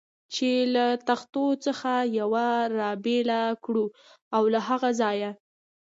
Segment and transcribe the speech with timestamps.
[0.33, 3.85] چې له تختو څخه یوه را بېله کړو
[4.35, 5.31] او له هغه ځایه.